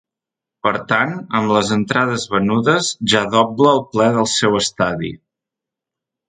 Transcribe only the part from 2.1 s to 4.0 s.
venudes, ja dobla el